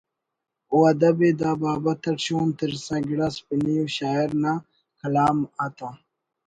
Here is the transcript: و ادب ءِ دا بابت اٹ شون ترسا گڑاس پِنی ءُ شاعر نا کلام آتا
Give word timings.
و 0.73 0.77
ادب 0.91 1.17
ءِ 1.27 1.29
دا 1.41 1.51
بابت 1.61 2.01
اٹ 2.09 2.17
شون 2.25 2.47
ترسا 2.57 2.95
گڑاس 3.07 3.35
پِنی 3.45 3.73
ءُ 3.83 3.93
شاعر 3.97 4.29
نا 4.43 4.53
کلام 4.99 5.37
آتا 5.63 5.89